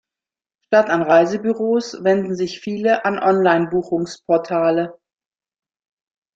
[0.65, 4.97] Statt an Reisebüros wenden sich viele an Online-Buchungsportale.